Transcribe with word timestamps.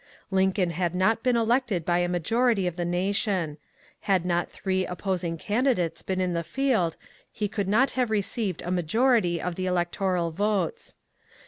Lincoln 0.31 0.71
had 0.71 0.95
not 0.95 1.21
been 1.21 1.37
elected 1.37 1.85
by 1.85 1.99
a 1.99 2.09
majority 2.09 2.65
of 2.65 2.75
the 2.75 2.85
nation; 2.85 3.59
had 3.99 4.25
not 4.25 4.49
three 4.49 4.83
opposing 4.83 5.37
candidates 5.37 6.01
been 6.01 6.19
in 6.19 6.33
the 6.33 6.41
field, 6.43 6.97
he 7.31 7.47
could 7.47 7.67
not 7.67 7.91
have 7.91 8.09
received 8.09 8.63
a 8.63 8.71
majority 8.71 9.39
of 9.39 9.53
the 9.53 9.67
electoral 9.67 10.31
votes. 10.31 10.95